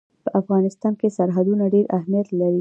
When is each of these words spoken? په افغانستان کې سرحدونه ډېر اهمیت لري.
په 0.23 0.29
افغانستان 0.39 0.93
کې 0.99 1.07
سرحدونه 1.17 1.63
ډېر 1.73 1.85
اهمیت 1.97 2.27
لري. 2.39 2.59